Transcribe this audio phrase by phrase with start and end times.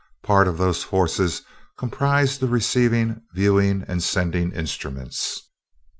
[0.23, 1.43] Part of those forces
[1.77, 5.43] comprise the receiving, viewing, and sending instruments.